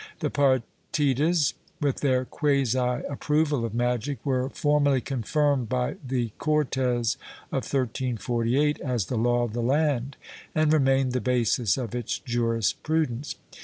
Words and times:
The 0.19 0.31
Partidas, 0.31 1.53
with 1.79 1.97
their 1.97 2.25
quasi 2.25 2.79
approval 3.07 3.63
of 3.63 3.75
magic, 3.75 4.17
were 4.25 4.49
formally 4.49 4.99
confirmed, 4.99 5.69
by 5.69 5.97
the 6.03 6.29
Cortes 6.39 7.17
of 7.51 7.51
1348, 7.71 8.79
as 8.81 9.05
the 9.05 9.15
law 9.17 9.43
of 9.43 9.53
the 9.53 9.61
land, 9.61 10.17
and 10.55 10.73
remained 10.73 11.11
the 11.11 11.21
basis 11.21 11.77
of 11.77 11.93
its 11.93 12.17
jurisprudence. 12.17 13.35